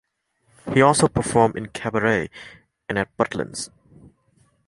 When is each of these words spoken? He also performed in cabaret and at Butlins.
He 0.73 0.81
also 0.81 1.07
performed 1.07 1.55
in 1.55 1.67
cabaret 1.67 2.31
and 2.89 2.97
at 2.97 3.15
Butlins. 3.17 3.69